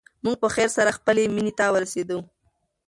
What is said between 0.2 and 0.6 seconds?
موږ په